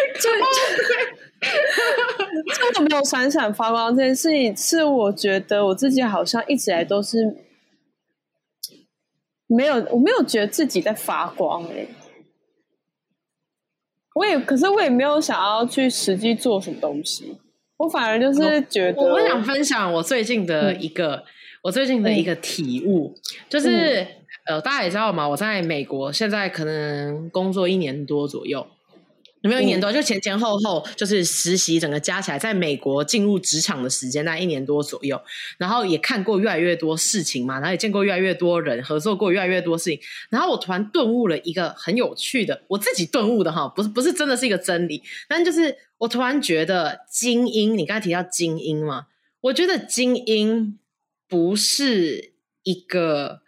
[2.55, 7.37] 就就没有闪闪发光这件事情，是我觉得我自己好像一直来都是
[9.47, 11.89] 没有，我没有觉得自己在发光哎、欸。
[14.15, 17.39] 我也可是我也没有想要去实际做什么东西。
[17.77, 21.25] 我反而就是觉得，我我想分享我最近的一个，嗯、
[21.63, 24.09] 我最近的一个体悟，嗯、就是、嗯、
[24.51, 28.67] 呃，大家也知道嘛，我在美国现在可能工作一年多左右。
[29.43, 29.91] 有没有一年多？
[29.93, 35.19] 就前前后后就是实习，整个加起来，在美国进入职场的时间大概一年多左右。
[35.57, 39.99] 然后也看过越来越多事情嘛，然后也见过越来越多人，合作过越来越多事情。
[40.29, 49.07] 然后我突然顿悟了一个很有趣的，我自己顿悟的哈，不是不是真的是一个真理，但就是我突然觉得精英，你刚才提到精英嘛，
[49.43, 50.79] 我觉得精英
[51.27, 53.41] 不是一个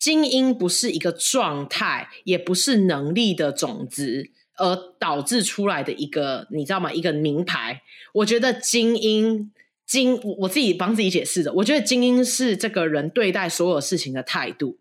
[0.00, 4.30] 精英，不是一个状态，也不是能力的种子。
[4.62, 6.92] 而导致出来的一个，你知道吗？
[6.92, 7.80] 一个名牌。
[8.12, 9.50] 我觉得精英
[9.86, 11.50] 精，我自己帮自己解释的。
[11.54, 14.76] 我觉得精英是这个人对待所有事情的态度，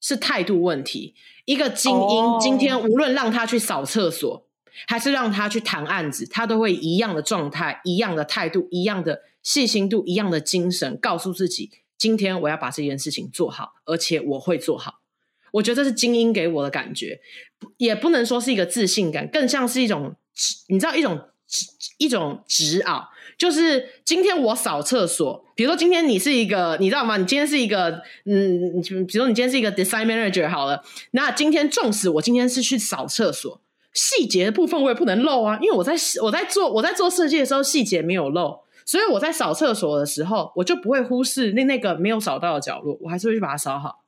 [0.00, 1.14] 是态度问题。
[1.44, 2.42] 一个精英、oh.
[2.42, 4.46] 今天无论让他去扫厕所，
[4.86, 15.00] 还是让他去谈案子，他都会一样的状态、一样的态度、一样的细心度、一样的精神，告诉自己：今天我要把这件事情做好，而且我会做好。
[15.52, 17.20] 我觉得这是精英给我的感觉，
[17.76, 20.16] 也不能说是一个自信感，更像是一种，
[20.68, 21.20] 你知道一种
[21.98, 23.10] 一种执拗。
[23.36, 27.18] 就是今天我扫厕所，比如说今天你是一个，你知道吗？
[27.18, 33.60] 你今天是一个，嗯，比如说你今天是一个 design manager 好了，那今天纵使我今天是去扫厕所，
[33.92, 38.60] 细节的部分我也不能漏啊，因为我在我在做我在做设计的时候细节没有漏，
[38.90, 44.02] 所以我在扫厕所的时候，我就不会忽视那那个没有扫到的角落，我还是会去把它扫好。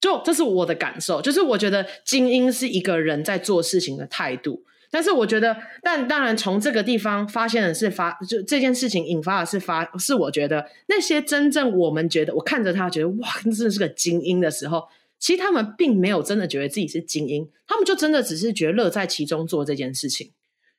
[0.00, 14.88] 就这是我的感受，就是我觉得精英是一个人在做事情的态度，但是我觉得，但当然从这个地方发现的是发，就这件事情引发的是发，是我觉得那些真正我们觉得，我看着他觉得哇，真的是个精英的时候，
[15.18, 20.32] 其实他们并没有真的觉得自己是精英，他们就真的只是觉得乐在其中做这件事情，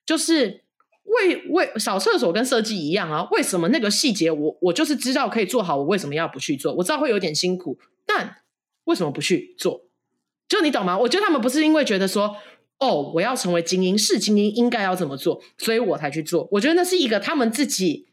[0.04, 0.64] 就是
[1.04, 6.74] 为为扫厕所跟设计一样啊，为什么那个细节我我就是知道可以做好，我为什么要不去做？
[6.76, 8.38] 我知道会有点辛苦，但。
[8.86, 9.86] 为什么不去做？
[10.50, 11.00] 就你懂吗？
[11.00, 12.36] 我觉得他们不是因为觉得说，
[12.80, 16.50] 哦，我要成为精英，是精英应该要怎么做，所以我才去做。
[16.52, 18.08] 我觉得那是一个他们自己，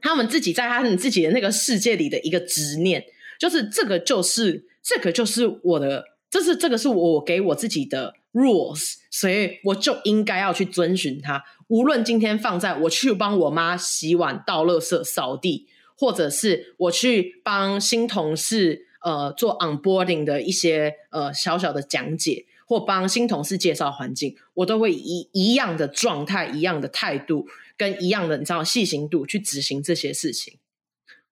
[0.00, 3.04] 他们自己在他们自己的那个世界里的一个执念，
[3.38, 11.42] 就是这个就是这个就是我的，这是这个是我给我自己的 rules，所以我就应该要去遵循它。
[11.66, 27.46] 无论今天放在我去帮我妈洗碗、倒垃圾、扫地，或者是我去帮新同事呃做 onboarding 的一些呃小小的讲解，或帮新同事介绍环境，我都会以一样的状态、一样的态度
[27.76, 30.54] 跟一样的你知道细心度去执行这些事情。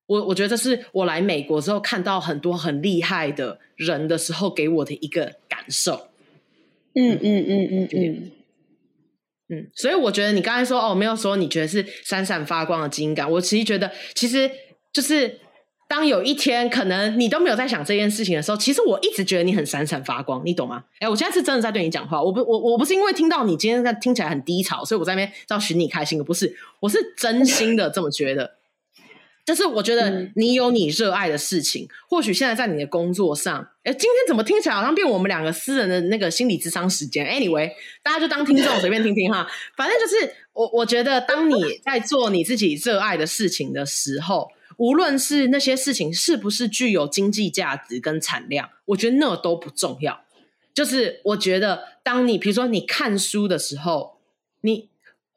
[0.07, 6.09] 我我觉得这是我来美国之后看到很多很厉害的人的时候给我的一个感受。
[6.99, 8.31] 嗯嗯嗯嗯嗯
[9.49, 14.51] 嗯，所以我觉得你刚才说哦，没有说你觉得是闪闪发光的基因感，我其实觉得其实
[14.93, 15.39] 就是
[15.89, 20.83] 当有一天可能你都没有在想这件事情的时候，其实我一直觉得你很闪闪发光，你懂吗？
[20.99, 28.56] 哎，我现在是真的在对你讲话，我不我我不是因为听到你今天在听起来很低潮，所以我在那边要寻你开心的，不是，我是真心的这么觉得。
[29.47, 37.71] 就是我觉得你有你热爱的事情，嗯、或许现在在你的工作上，哎，今天怎么听起来好像变我们两个私人的那个心理智商时间？Anyway，
[38.03, 39.47] 大家就当听众随便听听哈。
[39.77, 50.25] 反正就是我，我觉得当你在做你自己热爱的事情的时候，无论是那些事情是不是具有经济价值跟产量，我觉得那都不重要。
[50.75, 54.19] 就是我觉得，当你比如说你看书的时候，
[54.63, 54.89] 你。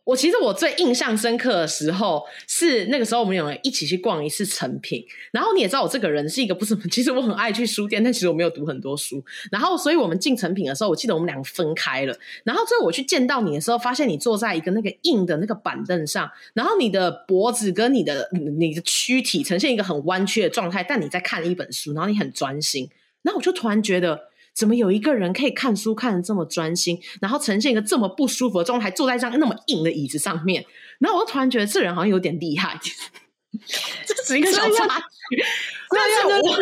[0.10, 9.24] 我其实我最印象深刻的时候是那个时候我们有人一起去逛一次成品，然后你也知道我这个人是一个不是， 其实我很爱去书店，但其实我没有读很多书。
[9.52, 12.18] 然后所以我们进成品的时候，我记得我们两个分开了。
[12.44, 22.90] 然后最后我去见到你的时候，发现你坐在一个那个硬的那个板凳上，然后你的脖子跟你的你的躯体呈现一个很弯曲的状态，但你在看一本书，然后你很专心。
[23.22, 24.29] 然后我就突然觉得。
[24.56, 30.66] 怎么有一个人可以看书看的这么专心，然后呈现一个这么不舒服的状态，坐在一张那么硬的椅子上面？
[31.00, 32.80] 然后我就突然觉得这人好像有点厉害，
[34.06, 35.44] 这只是一个小插曲，
[35.90, 36.58] 但是我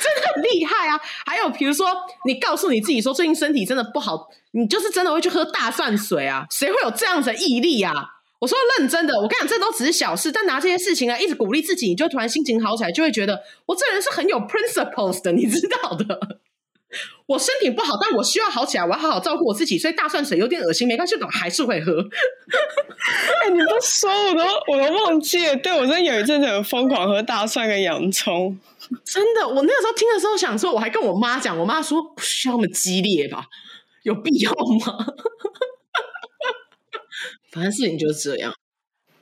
[0.00, 0.98] 真的很厉害啊！
[1.26, 1.86] 还有比如说，
[2.24, 6.46] 你告诉你自己说最近身体真的不好，你就是真的会去喝大蒜水啊？
[6.50, 7.92] 谁会有这样子的毅力啊？
[8.38, 16.40] 我说认真的，我跟你讲，这都只是小事，但拿这些事情来一直鼓励自己，你就突然心情好起来，就会觉得我这人是很有 principles 的，你知道的。
[17.26, 19.76] 我身体不好，但我需要好起来，我要好好照顾我自己。
[19.76, 21.92] 所以大蒜水有点恶心，没关系，我还是会喝。
[23.42, 25.56] 哎、欸，你不说，我都我都忘记了。
[25.56, 28.56] 对，我真的有一阵子很疯狂喝大蒜跟洋葱，
[29.04, 29.48] 真的。
[29.48, 33.46] 我那个时候听的时候想说，我还跟我妈讲，我妈说不需要那么激烈吧，
[34.04, 35.06] 有必要吗？
[37.50, 38.54] 反正事情就是这样。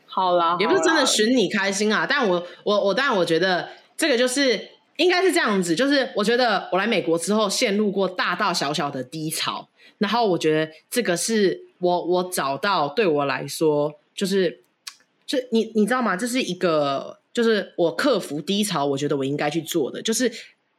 [0.07, 2.07] 好啦，也不是真的寻你开心啊。
[2.07, 4.74] 但我我我，但我觉得这个就是。
[4.97, 14.63] 应该是这样子，就是我觉得我来美国之后陷入过大大小小的低潮，然后我觉得这个是我我找到对我来说，就是
[15.27, 16.17] 就你你知道吗？
[16.17, 20.33] 这是一个就是我克服低潮，我觉得我应该去做的，就是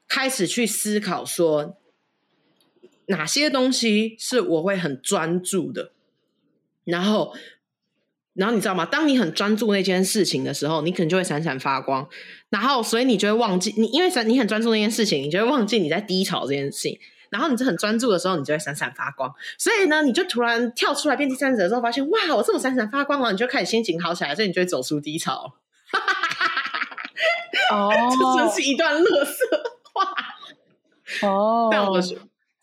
[0.08, 1.76] 开始去思考说
[3.08, 5.92] 哪些东西是我会很专注的，
[6.84, 7.34] 然后。
[8.36, 8.86] 然后你知道吗？
[8.86, 12.08] 当你很专注那件事情的时候，你可能就会闪闪发光。
[12.50, 17.00] 然后，所以你就会忘记你，因为你很专注那件事情，你就会忘记你在低潮这件事情。
[17.30, 19.34] 然后，你就很专注的时候，你就会闪闪发光。
[19.58, 25.56] 所以呢，你就突然跳出来变第三者的时候，发现哇，我这么闪闪发光了，你就开始心情好起来，所以你就会走出低潮。
[27.72, 29.46] 哦， 这真是一段乐色
[29.94, 30.14] 话。
[31.28, 32.00] 哦，但我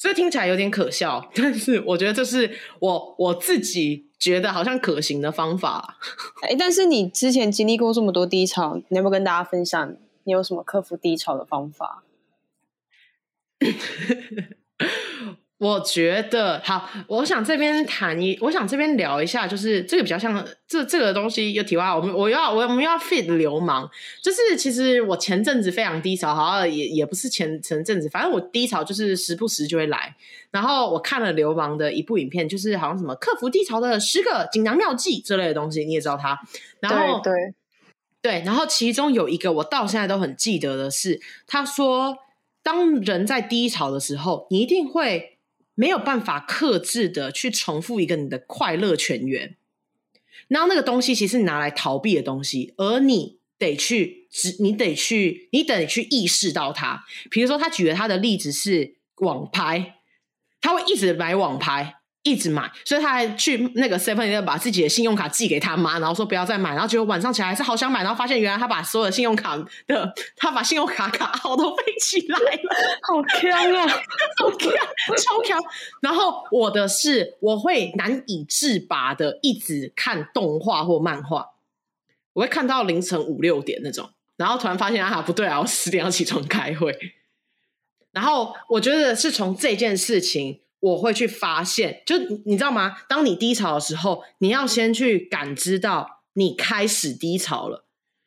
[0.03, 4.09] 觉得，所以听起来有点可笑， 但是我觉得这是我我自己。
[4.23, 5.99] 觉得好像可行的方法，
[6.49, 12.05] 哎，但是你之前经历过这么多低潮，你要不要跟大家分享你有什么克服低潮的方法？
[15.63, 23.89] 我觉得好，我想这边谈一，我想这边聊一下，就是这个比较像这这个东西有题外，我们我要我们要 fit 流氓，
[24.21, 30.17] 就是其实我前阵子非常低潮，好像也也不是前前阵子，反正我低潮就是时不时就会来。
[30.51, 36.41] 然后我看了流氓的一部影片，就是好像什么克服低潮的十个锦囊妙计之类的东西，你也知道他。
[36.81, 37.33] 然后对，
[38.21, 42.17] 对，然后其中有一个我到现在都很记得的是，他说，
[42.65, 45.32] 当人在低潮的时候，你一定会。
[45.75, 49.57] 没有办法克制的去重复一个你的快乐泉源，
[50.49, 57.05] 然后那个东西其实你拿来逃避的东西，而你得去只，你得去，你得去意识到它。
[57.31, 59.97] 比如说，他举了他的例子是网拍，
[60.61, 62.02] 他会一直买网拍。
[62.25, 69.57] 一直买，所以他还去那个 Seven Eleven 把自己的信用卡寄给他妈，然后说不要再买，然后结果晚上起来还是好想买，然后发现原来他把所有的信用卡
[69.89, 73.89] 的，他把信用卡卡号都背起来了，好强啊，
[74.39, 74.71] 好强，
[75.17, 75.61] 超强。
[76.01, 81.49] 然后我的是，我会难以自拔的一直看动画或漫画，
[82.35, 86.97] 我会看到凌晨五六点那种，然后突然发现啊不对啊，我十点要起床开会，
[88.13, 90.61] 然后我觉得是从这件事情。
[90.83, 92.97] 我会去发现，就你知道吗？
[93.09, 97.87] 当你低潮的时候，你要先去感知到你开始低潮了。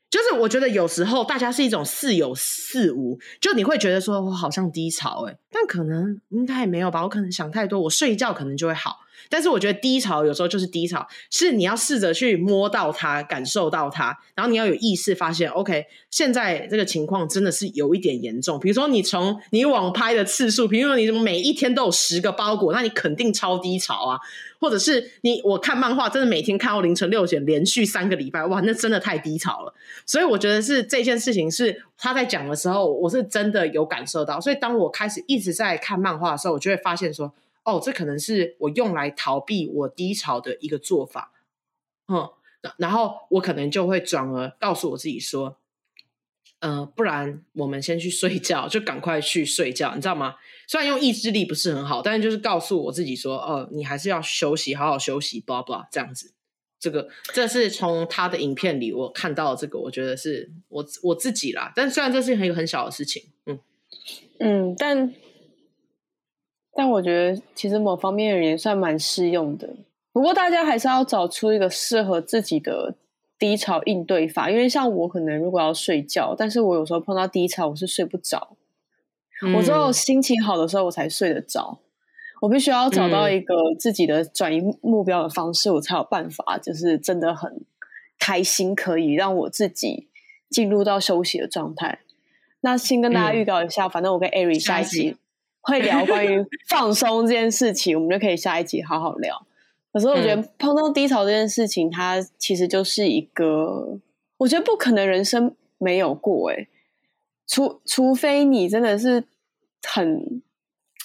[0.09, 8.99] 就是我觉得有时候大家是一种似有似无，就你会觉得说我好像低潮诶，但可能应该也没有吧，我可能想太多，我睡一觉可能就会好。
[9.29, 18.59] 但是我觉得低潮有时候就是低潮，是你要试着去摸到它，感受到它，然后你要有意识发现，OK，现在这个情况真的是有一点严重。
[18.59, 24.19] 比如说你从你网拍的次数，比如说你每一天都有十个包裹，那你肯定超低潮啊。
[24.57, 29.73] 或者是你我看漫画，真的每天看到凌晨六点，连续三个礼拜，哇，那真的太低潮了。
[30.05, 34.39] 所以我觉得是这件事情是他在讲的时候，我是真的有感受到。
[34.39, 37.33] 所以当我开始一直在看漫画的时候，我就会发现说。
[37.65, 41.33] 哦，这可能是我用来逃避我低潮的一个做法，
[42.07, 42.29] 嗯，
[42.77, 45.57] 然后我可能就会转而告诉我自己说，
[46.59, 50.35] 呃，不然我们先去睡觉，就赶快去睡觉，你知道吗？
[50.67, 56.33] 虽然用意志力不是很好，但是就是告诉我自己说，哦、你还是要休息，好好休息，blah blah，这样子。
[56.79, 61.73] 这个这是从他的影片里我看到这个，我觉得是我我自己啦。
[61.75, 63.59] 但虽然这是很很小的事情，嗯
[64.39, 65.11] 嗯，但。
[66.77, 69.69] 但我觉得，其实某方面而言算蛮适用的。
[70.11, 72.95] 不过，大家还是要找出一个适合自己的
[73.39, 74.49] 低潮应对法。
[74.49, 78.57] 因为像我，可能如果要睡觉，但是我有时候碰到低潮，我是睡不着。
[79.41, 81.79] 嗯、我只有心情好的时候，我才睡得着。
[82.41, 87.65] 我必须要找到一个自己的转移目标的方式，我才有办法，就是真的很
[88.19, 90.09] 开心，可以让我自己
[90.49, 91.99] 进入到休息的状态。
[92.61, 95.15] 那先跟大家预告一下，嗯、反正我跟艾瑞下一集。
[95.65, 99.45] 会聊关于放松这件事情，我们就可以下一集好好聊。
[99.91, 103.97] 可是我觉得碰到低潮这件事情，它其实就是一个，
[104.37, 106.67] 我觉得不可能人生没有过诶，
[107.47, 109.23] 除除非你真的是
[109.87, 110.41] 很，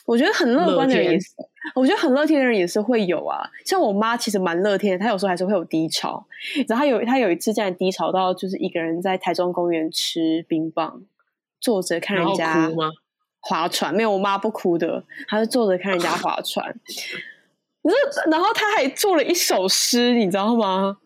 [0.06, 1.28] 我觉得很乐观的人也是，
[1.76, 3.48] 我觉得很乐天的人也是会有啊。
[3.64, 6.26] 像我妈其实蛮乐天的，她有时候还是会有低潮。
[6.66, 11.02] 然后她有她有一次这样低潮到，就是一个人在台中公园吃冰棒，
[11.60, 12.70] 坐着看人家。
[13.40, 16.64] 划船没有，我妈不哭的，她是坐着看人家划船。
[18.30, 20.98] 然后她还做了一首诗，你知道吗？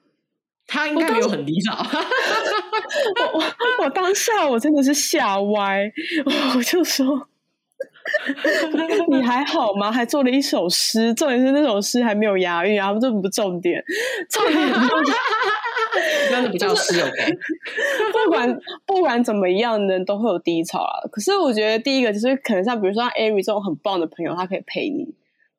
[0.66, 1.76] 她应该没有很低潮。
[3.22, 3.44] 我我，
[3.84, 5.92] 我当下我真的是吓歪，
[6.56, 7.28] 我就说
[9.10, 13.82] ：“你还好吗？”还做了一首诗，重点是那首诗还没有押韵，然后这不重点，
[14.30, 14.68] 重点。
[16.28, 17.08] 真的比较实用。
[18.12, 21.06] 不管 不管怎么样的人都会有低潮啊。
[21.12, 25.14] 可是我觉得第一个就是可能像比如说像 Ari 这种很棒的朋友，他可以陪你；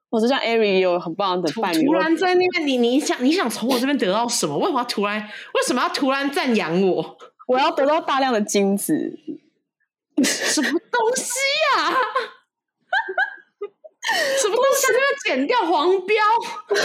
[0.10, 1.86] 或者像 Ari 有很棒的伴侣。
[1.86, 4.58] 突然在那边，你你想你想从我这边得到什么？
[4.58, 7.18] 为什么要突然为什么要突然赞扬我？
[7.48, 9.18] 我要得到大量的金子？
[10.24, 11.40] 什么东西
[11.78, 11.96] 呀、啊？
[14.42, 14.88] 什么东西？
[14.94, 16.24] 要剪掉黄标？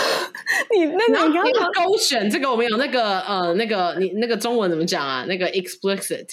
[0.74, 5.24] 你那个你刚刚勾选这个，我们有那个呃，那个你那个中文怎么讲啊？
[5.28, 6.26] 那个 explicit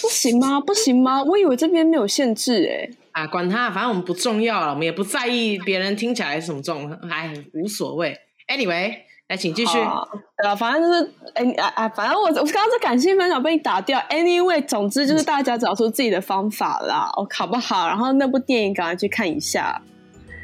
[0.00, 0.60] 不行吗？
[0.60, 1.22] 不行吗？
[1.22, 2.90] 我以为这边没有限制哎、欸。
[3.12, 8.16] 啊，管他，反正我们不重要了，我们也不在意别人听起来是什么重，哎，无所谓。
[8.46, 8.94] Anyway，
[9.28, 9.78] 来，请继续。
[9.78, 13.98] 对啊，反正就是哎哎哎，反正我我刚刚是感性分享被你打掉。
[14.10, 17.88] Anyway，总之就是大家找出自己的方法啦，哦，好不好？
[17.88, 19.82] 然后那部电影赶快去看一下。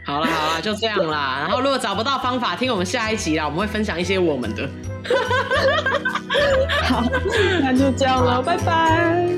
[0.06, 1.36] 好了好了，就这样啦。
[1.46, 4.68] 然后如果找不到方法，听我们下一集啦，我们会分享一些我们的。
[6.84, 7.02] 好，
[7.60, 9.28] 那就这样了，拜拜，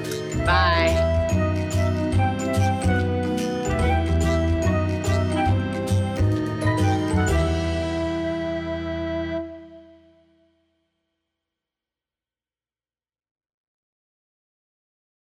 [0.47, 1.18] 拜。